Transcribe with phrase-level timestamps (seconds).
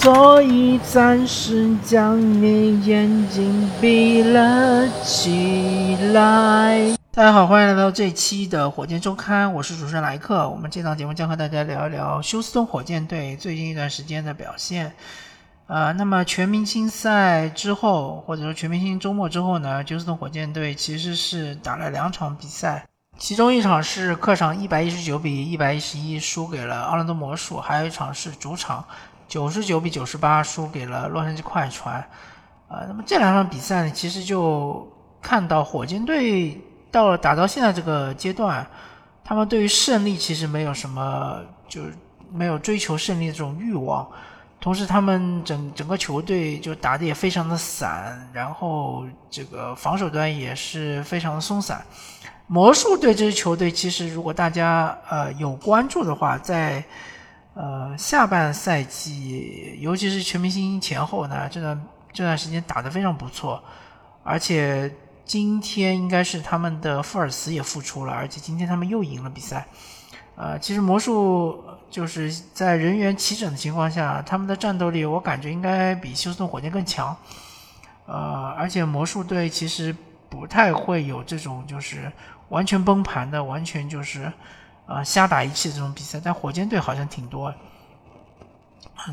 [0.00, 6.96] 所以暂时将你眼睛闭了起来。
[7.10, 10.48] 大家好，欢迎来到这期的火箭周刊，我是主持人莱克。
[10.48, 14.92] 我们这档节目将和大家聊一聊休斯顿火箭队最近一段时间的表现。
[15.66, 22.86] 呃，那么全明星赛之后，或者说全明星周末之后呢，休斯顿火箭队其实是打了两场比赛，
[23.18, 28.84] 其中一场是客场一百一十九比一百一十一输给了奥兰多魔术，还有一场是主场
[29.28, 32.04] 九十九比九十八输给了洛杉矶快船。
[32.68, 34.90] 呃，那么这两场比赛呢，其实就
[35.22, 36.60] 看到火箭队。
[36.90, 38.66] 到了打到现在这个阶段，
[39.22, 41.94] 他们对于胜利其实没有什么，就是
[42.32, 44.08] 没有追求胜利的这种欲望。
[44.58, 51.84] 同时，他们整整个球队就打的也非常的散，然后这个防守端也是非常的松散。
[52.46, 56.82] 魔术队这支球队，其实如果大家呃有关注的话，在
[57.58, 63.60] 呃下半赛季，尤其是全明星前后呢，这段这段时间打得非常不错，
[64.22, 64.90] 而且。
[65.28, 69.66] 今天应该是他们的富尔茨也复出了，而且今天他们又赢了比赛。
[70.36, 77.14] 呃，其实魔术就是在人员齐整的情况下，他们的战斗力我感觉应该比休斯顿火箭更强。
[78.06, 79.94] 呃，而且魔术队其实
[80.30, 82.10] 不太会有这种就是
[82.48, 84.32] 完全崩盘的，完全就是
[84.88, 87.54] 呃瞎打一气的这种比赛，但火箭队好像挺多。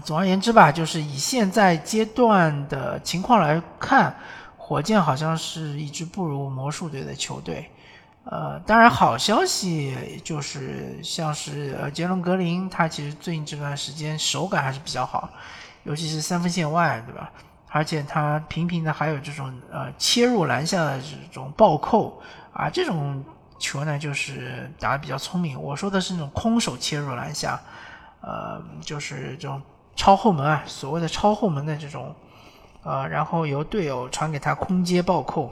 [0.03, 4.15] 总而言之吧，就是以现在阶段的情况来看。
[4.57, 7.69] 火箭好像是一支不如魔术队的球队，
[8.23, 15.29] 呃，当然好消息就是像是杰伦格林，他其实最近这段时间手感还是比较好，
[15.83, 17.29] 尤其是三分线外，对吧？
[17.69, 22.19] 而且他频频的还有这种呃切入篮下的这种暴扣
[22.51, 23.23] 啊，这种
[23.65, 25.59] 球呢就是打的比较聪明。
[25.59, 27.59] 我说的是那种空手切入篮下，
[28.21, 29.61] 呃，就是这种
[29.95, 32.15] 超后门啊，所谓的超后门的这种。
[32.87, 35.51] 呃，然后由队友传给他空接暴扣，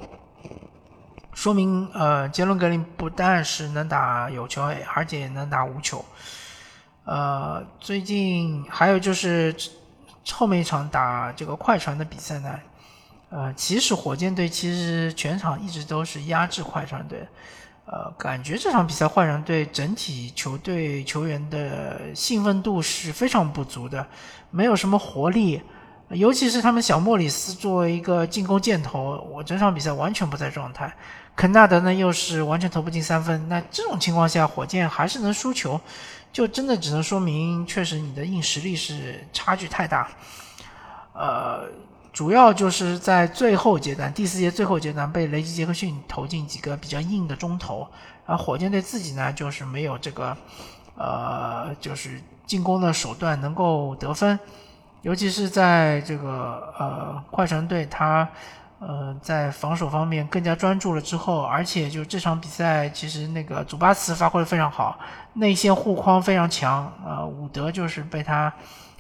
[1.33, 4.61] 说明呃杰伦格林不但是能打有球，
[4.93, 6.05] 而且能打无球。
[7.05, 9.55] 呃，最近还有就是
[10.31, 12.59] 后面一场打这个快船的比赛呢，
[13.31, 17.27] 呃，其实火箭队其实全场一直都是压制快船队，
[17.85, 24.07] 呃，感觉这场比赛换人对整体球队球员的兴奋度是非常不足的，
[24.51, 25.61] 没有什么活力。
[26.09, 30.93] 尤其是他们小莫里斯作为一个进攻箭头，我整场比赛完全不在状态。
[31.35, 35.79] 肯纳德呢又是完全投不进三分，那这种情况下，火箭还是能输球，
[36.31, 40.07] 就真的只能说明确实你的硬实力是差距太大。
[41.13, 41.63] 呃，
[42.13, 47.87] 主要就是在最后阶段，第四节最后阶段被雷吉杰克逊投进几个比较硬的中投，
[48.27, 50.37] 而火箭队自己呢就是没有这个，
[50.95, 54.39] 呃，就是进攻的手段能够得分。
[55.01, 58.29] 尤其是在这个呃快船队，他
[58.77, 64.99] 呃在防守方面更加专注了之后，而且就这场比赛，其实那个祖巴茨发挥的非常好，
[65.33, 68.53] 内线护框非常强，呃伍德就是被他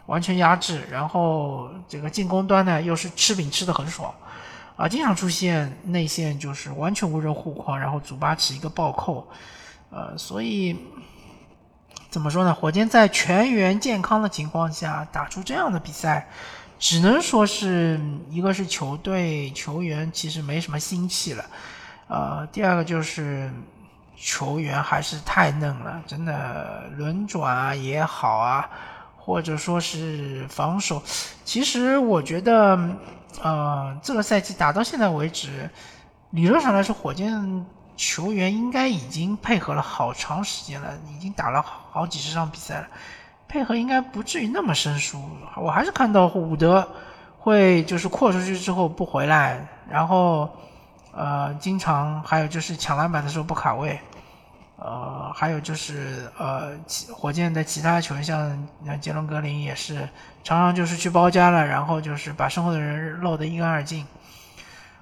[0.05, 4.13] 完全压制，然后这个进攻端呢又是吃饼吃的很爽，
[4.75, 9.27] 啊经常出现内线就是完全无人护框，然后祖巴茨一个暴扣，
[9.89, 10.77] 呃所以。
[12.09, 12.53] 怎么说呢？
[12.53, 16.29] 火箭在全员健康的情况下打出这样的比赛，
[16.77, 17.99] 只能说是
[18.29, 21.43] 一个是球队球员其实没什么心气了，
[22.07, 23.51] 呃，第二个就是
[24.15, 28.69] 球员还是太嫩了，真的轮转啊也好啊，
[29.23, 31.01] 或者说是防守，
[31.45, 32.77] 其实我觉得，
[33.41, 35.69] 呃，这个赛季打到现在为止，
[36.31, 37.65] 理论上来说，火箭。
[37.95, 42.87] 球员应该已经配合了好长时间了，已经打了好几十场比赛了，
[43.47, 45.21] 配合应该不至于那么生疏。
[45.55, 46.85] 我还是看到伍德
[47.37, 50.49] 会就是扩出去之后不回来，然后
[51.11, 53.99] 呃，经常还有就是抢篮板的时候不卡位，
[54.83, 56.77] 呃，还有就是呃，
[57.13, 58.67] 火箭的其他球员像
[58.99, 59.95] 杰伦格林也是
[60.43, 64.05] 常常就是去包夹了，然后就是把身后的人漏得一干二净。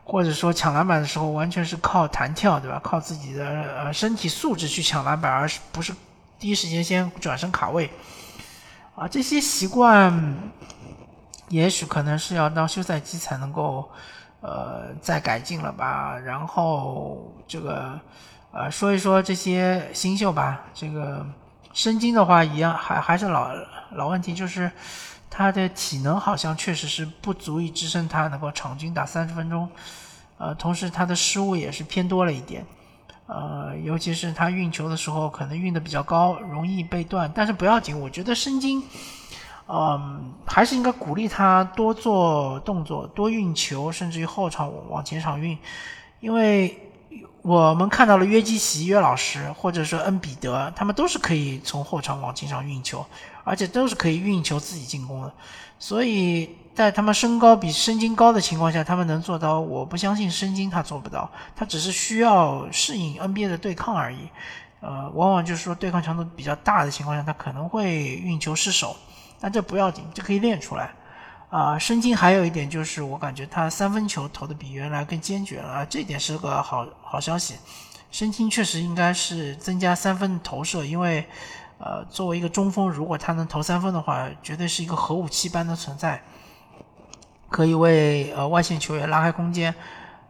[0.03, 2.81] 或者说抢篮板的时候完全是靠弹跳，对吧？
[2.83, 3.45] 靠自己的
[3.77, 5.93] 呃身体素质去抢篮板，而是不是
[6.37, 7.89] 第一时间先转身卡位
[8.95, 9.07] 啊？
[9.07, 10.35] 这些习惯
[11.47, 13.89] 也许可能是要到休赛期才能够
[14.41, 16.17] 呃再改进了吧。
[16.17, 17.97] 然后这个
[18.51, 20.65] 呃说一说这些新秀吧。
[20.73, 21.25] 这个
[21.73, 23.49] 申京的话一样，还还是老
[23.91, 24.71] 老问题，就是。
[25.33, 29.69] 他的体能好像确实是不足以支撑他能够场均打三十分钟，
[30.37, 32.65] 呃，同时他的失误也是偏多了一点，
[33.27, 37.31] 呃，尤其是他运球的时候可能运的比较高，容易被断。
[37.33, 38.83] 但是不要紧，我觉得申京，
[39.69, 45.57] 嗯，还是应该鼓励他多做动作，多运球，甚至于后场往前场运，
[46.19, 46.90] 因为。
[47.43, 53.03] 我们看到了约基奇、约老师，或者说恩比德，他们都是可以从后场往前场运球，
[53.43, 55.33] 而且都是可以运球自己进攻的。
[55.79, 61.27] 所以在他们身高比申京高的情况下，他们能做到，我不相信申京他做不到。
[61.55, 64.29] 他只是需要适应 NBA 的对抗而已。
[64.79, 68.95] 呃，往往就是说对抗强度比较大的情况下，他可能会运球失手，
[69.39, 70.93] 但这不要紧，这可以练出来。
[71.51, 77.55] 啊，申京还有一点就是，我感觉他三分球投的比原来更坚决了啊，这点是个好好消息。
[78.09, 81.27] 申京确实应该是增加三分投射，因为，
[81.77, 86.23] 呃，作为一个中锋，如果他能投三分的话，绝对是一个核武器般的存在，
[87.49, 89.75] 可以为呃外线球员拉开空间。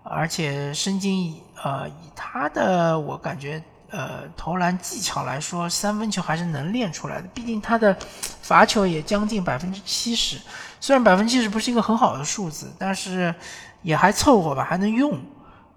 [0.04, 3.62] 而且申京，呃，以他的我感觉。
[3.92, 7.28] 呃，投篮技巧来说，三分球还是能练出来的。
[7.34, 7.96] 毕竟他的
[8.42, 10.40] 罚球也将近百分之七十，
[10.80, 13.36] 虽然百分之七十不是一个很好的数字，但是
[13.82, 15.20] 也还凑合吧，还能用。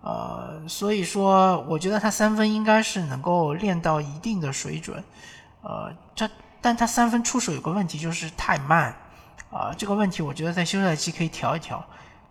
[0.00, 5.02] 呃，所以说，我觉得他三分应该是能够练到一定的水准。
[5.62, 8.94] 呃，这但他三分出手有个问题，就是太慢。
[9.50, 11.84] 啊，这个问题我觉得在休赛期可以调一调，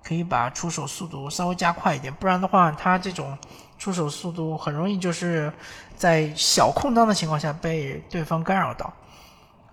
[0.04, 3.38] 可以把出手速度稍微加快一点，不然的话，他这种。
[3.80, 5.52] 出手速度很容易就是
[5.98, 8.94] 在小空档的情况下被对方干扰到，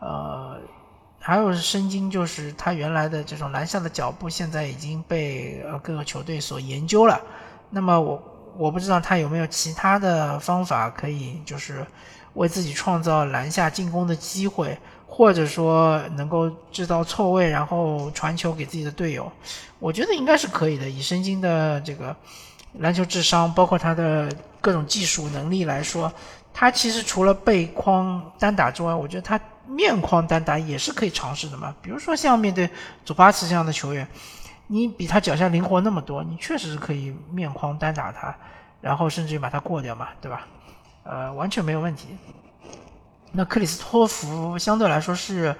[0.00, 0.59] 呃，
[1.21, 7.21] 还有申京就是他原来的这种篮下的脚步现在已经被呃各个球队所研究了。
[7.69, 8.21] 那么我
[8.56, 11.87] 我不知道他有没有其他的方法可以就是
[12.35, 19.31] 为自己创造篮下进攻的机会，或者说能够制造错位，然后传球给自己的队友。
[19.79, 22.14] 我觉得应该是可以的，以申京的这个。
[22.75, 26.12] 篮球智商，包括他的各种技术能力来说，
[26.55, 31.75] 他其实除了背筐单打之外，我觉得他面框单打也是可以尝试的嘛。
[31.82, 32.70] 比如说像面对
[33.05, 34.06] 祖巴茨这样的球员，
[34.72, 38.32] 你比他脚下灵活那么多，你确实是可以面框单打他，
[38.81, 40.46] 然后甚至于把他过掉嘛，对吧？
[41.02, 42.17] 呃，完全没有问题。
[43.32, 45.56] 那克里斯托弗相对来说是，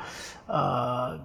[0.47, 1.19] 呃，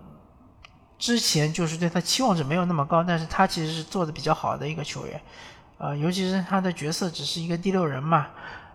[0.98, 5.22] 之前就是对他期望值没有那么高，但是他其实是做的比较好的一个球员。
[5.78, 8.26] 呃，尤其是他的角色只是一个第六人嘛，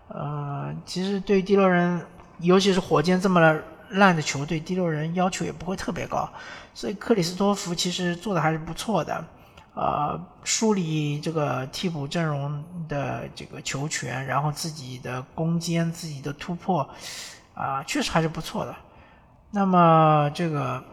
[0.07, 2.01] 呃，其实对第六人，
[2.39, 3.41] 尤其是火箭这么
[3.91, 6.29] 烂的球队，第六人要求也不会特别高，
[6.73, 9.23] 所以克里斯托弗其实做的还是不错的，
[9.73, 16.89] 呃，梳理这个替补阵容的这个球权，然后自己的攻坚、自己的突破，
[17.53, 18.75] 啊，确实还是不错的。
[19.51, 20.83] 那么这个，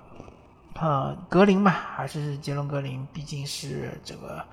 [0.74, 4.44] 呃，格林嘛，还是杰伦格林，毕竟是这个。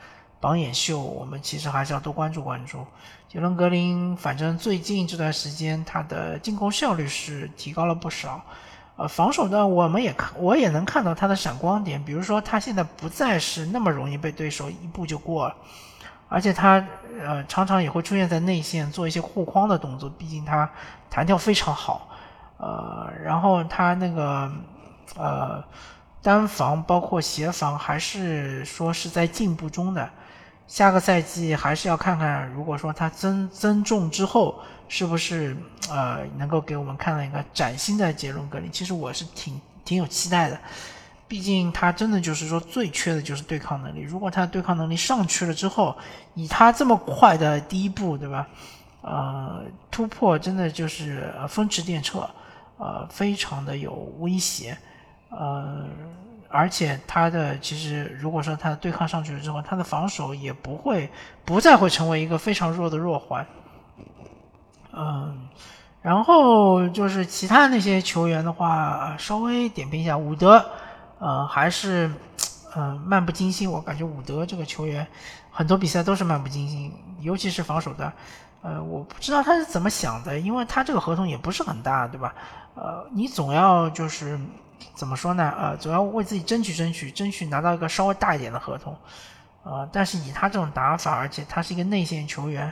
[0.46, 2.86] 榜眼秀，我们其实还是要多关注关注。
[3.28, 8.40] 杰伦格林，反正最近这段时间他的进攻效率是提高了不少。
[8.96, 15.56] 呃，防守端我们也看，我也能看到他的闪光点，比如说他现在不再是那么容易被对手一步就过了，
[16.30, 16.86] 而且他
[17.20, 20.70] 呃常常也会出现在内线做一些护框的动作，毕竟他
[21.10, 22.08] 弹跳非常好。
[22.60, 24.52] 呃，然后他那个
[25.18, 25.64] 呃
[26.22, 30.08] 单防包括协防还是说是在进步中的。
[30.68, 35.56] 下个赛季还是要看看，如果说他增增重之后，是不是
[35.90, 38.72] 呃能够给我们看到一个崭新的杰伦格林？
[38.72, 40.60] 其实我是挺挺有期待的，
[41.28, 44.02] 毕竟他真的就是说最缺的就是对抗能力。
[44.02, 45.96] 如果他的对抗能力上去了之后，
[46.34, 48.48] 以他这么快的第一步，对吧？
[49.02, 52.28] 呃，突破真的就是风驰电掣，
[52.78, 54.76] 呃，非常的有威胁，
[55.30, 55.86] 呃。
[56.56, 61.12] 而且他的其实，如果说他对抗上去了之后，他的防守也不会
[61.44, 63.46] 不再会成为一个非常弱的弱环。
[64.94, 65.50] 嗯，
[66.02, 70.64] 然后就是其他那些球员的话，稍微点评一下，伍德，
[71.20, 72.10] 呃，还是
[72.78, 73.70] 嗯漫不经心。
[73.70, 75.06] 我感觉伍德这个球员
[75.52, 78.12] 很多比赛都是漫不经心，尤其是防守端。
[78.62, 82.34] 呃，我不知道他是怎么想的，因为他这个合同也不是很大，对吧？
[82.76, 84.40] 呃，你总要就是。
[84.94, 85.54] 怎么说呢？
[85.58, 88.96] 呃，总要为自己争取争取，争取拿到一个稍微大一点的合同。
[89.64, 92.72] 呃，但是以他这种打法，而且他是一个内线球员，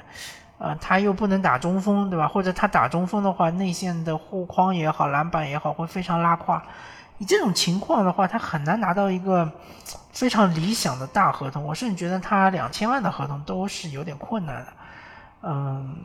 [0.59, 2.27] 呃，他又不能打中锋，对吧？
[2.27, 6.61] 或者他打中锋的话，内线的护框也好，篮板也好，会非常拉胯。
[7.17, 9.51] 你这种情况的话，他很难拿到一个
[10.11, 11.63] 非常理想的大合同。
[11.63, 14.73] 我甚至觉得他两千万的合同都是有点困难的。
[15.41, 15.95] 嗯，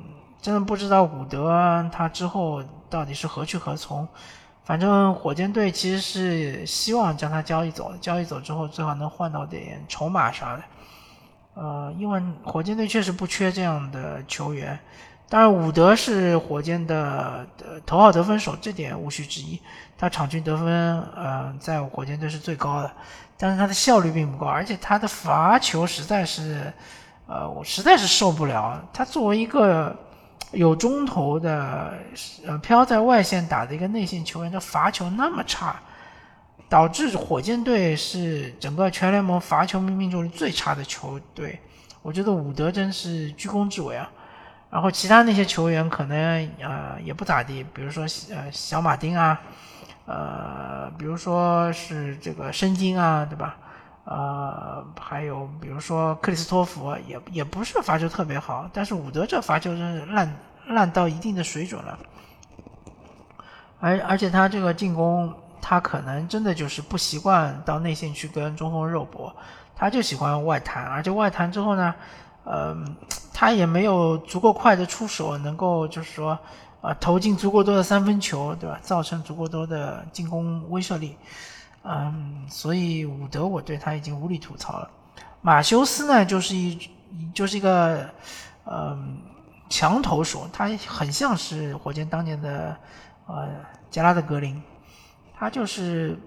[0.40, 4.08] 真的不知道伍德他之后到底是何去何从。
[4.68, 10.62] 反正火箭队其实是希望将他交易走，交易走之后最好能换到点筹码啥的。
[11.54, 14.78] 呃，因为火箭队确实不缺这样的球员，
[15.26, 17.46] 当然，伍德是火箭的
[17.86, 19.58] 头号得分手，这点无需质疑。
[19.96, 22.92] 他场均得分，呃，在火箭队是最高的，
[23.38, 26.70] 但是他的效率并不高，而且他的罚球实在是，
[27.26, 28.78] 呃，我实在是受不了。
[28.92, 29.96] 他作为一个
[30.52, 31.92] 有中投的，
[32.46, 35.76] 呃，飘在外线打的一个内线球员，他罚球那么差，
[36.68, 41.60] 导致火箭队是整个全联盟罚球命命中率最差的球队。
[42.00, 44.10] 我觉得伍德真是居功至伟啊。
[44.70, 49.40] 然后其他那些球员可能呃也不咋地，比如说呃小马丁啊，
[50.06, 53.56] 呃比如说是这个申京啊，对吧？
[54.08, 60.36] 呃还有比如说克里斯托弗也也不是罚球特别好，但是伍德这罚球真是烂
[60.66, 61.98] 烂到一定的水准了。
[63.80, 69.34] 而而且他这个进攻，他可能真的就是不习惯到内线去跟中锋肉搏，
[69.76, 71.94] 他就喜欢外弹，而且外弹之后呢，
[72.44, 72.96] 嗯。
[73.40, 76.36] 他也没有足够快的出手，能够就是说，
[76.80, 78.76] 呃，投进足够多的三分球，对吧？
[78.82, 81.16] 造成足够多的进攻威慑力，
[81.84, 84.90] 嗯，所以伍德我对他已经无力吐槽了。
[85.40, 86.90] 马修斯呢，就是一
[87.32, 88.08] 就是一个，
[88.64, 89.18] 嗯，
[89.68, 92.76] 强投手，他很像是火箭当年的
[93.26, 93.48] 呃
[93.90, 94.62] 杰拉德格林，
[95.38, 96.18] 他就是。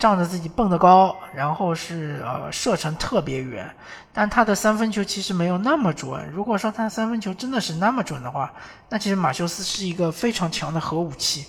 [0.00, 3.70] 仗着自己蹦得高，然后是呃射程特别远，
[4.14, 6.26] 但他的三分球其实没有那么准。
[6.32, 8.50] 如果说他三分球真的是那么准的话，
[8.88, 11.44] 那其实马修斯是一个非常强的核武器，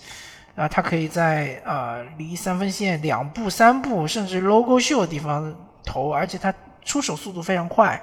[0.61, 5.51] 啊，他可以在呃离三分线两步、三步，甚至 logo 秀的地方
[5.83, 6.53] 投，而且他
[6.85, 7.99] 出手速度非常快，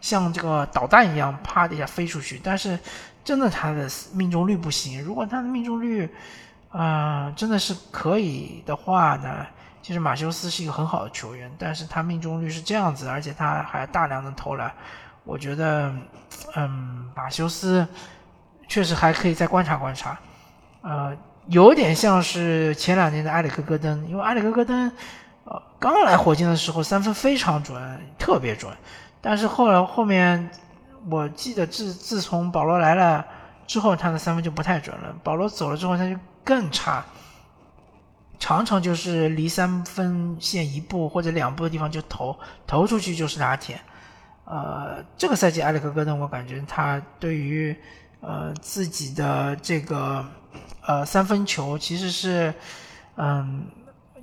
[0.00, 2.38] 像这个导弹一样，啪的一下飞出去。
[2.44, 2.78] 但是
[3.24, 5.02] 真的他的命中率不行。
[5.02, 6.14] 如果他的命中率
[6.70, 9.46] 啊真的是可以的话呢？
[9.80, 14.68] 其实马修斯是一个很好的球员，但是他命中率是这样子，而且他还大量的投篮，
[15.22, 15.94] 我觉得，
[16.56, 17.86] 嗯，马修斯
[18.66, 20.18] 确实还可以再观察观察，
[20.82, 21.16] 呃，
[21.48, 24.90] 有点像是前两年的埃里克戈登，因为埃里克戈登，
[25.44, 28.72] 呃，刚来火箭的时候三分非常准，特别准，
[29.20, 30.50] 但是后来后面，
[31.08, 33.24] 我记得自自从保罗来了
[33.66, 37.04] 之后，他的三分就不太准了，保罗走了之后他就更差。
[38.38, 43.80] 常常就是离三分线一步或者两步的地方就投，投出去就是拿铁。
[44.44, 47.74] 呃，这个赛季埃里克戈登，我感觉他对于
[48.20, 50.22] 呃自己的这个
[50.86, 52.54] 呃三分球其实是
[53.16, 53.66] 嗯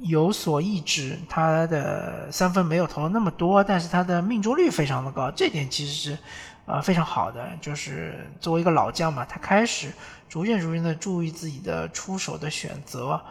[0.02, 6.18] 有所抑制，他的三分没有投那么多，但是他的命中率非常的高，这点其实是
[6.66, 7.48] 呃非常好的。
[7.62, 9.92] 就是作为一个老将嘛，他开始
[10.28, 13.22] 逐渐逐渐的注意自己的出手的选择。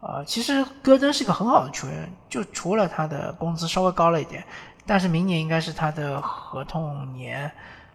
[0.00, 4.44] 呃，其实戈登是一个很好的球员，就除了他的工资稍微高了一点，
[4.84, 7.48] 但是明年应该是他的合同年，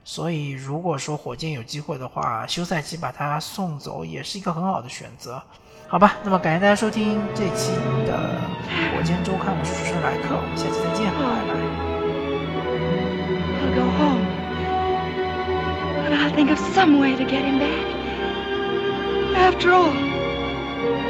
[0.10, 5.44] 所以如果说火箭有机会的话，休赛期把他送走也是一个很好的选择，
[5.90, 6.16] 好吧？
[6.24, 7.74] 那么感谢大家收听这期
[8.06, 8.18] 的
[8.96, 11.52] 火箭周刊，我是主持人莱克，我们下期再见，拜拜。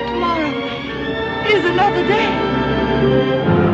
[0.08, 0.54] Tomorrow
[1.46, 3.67] is another day.